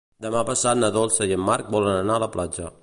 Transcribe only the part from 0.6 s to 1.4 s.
na Dolça i